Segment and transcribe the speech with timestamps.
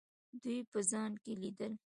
[0.43, 1.73] دوی په ځان کې لیدل.